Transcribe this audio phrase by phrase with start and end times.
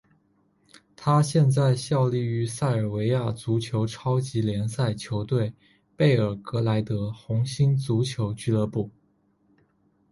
[0.95, 5.53] 他现在效力于塞尔维亚足球超级联赛球队
[5.95, 8.89] 贝尔格莱德红星足球俱乐部。